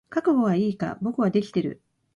[0.09, 0.97] 覚悟はいいか？
[1.03, 1.79] 俺はできてる。